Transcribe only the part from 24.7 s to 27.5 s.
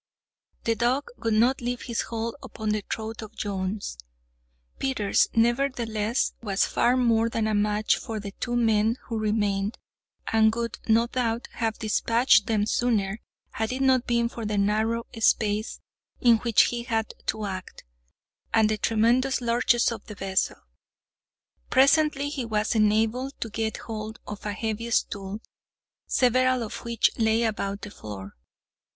stool, several of which lay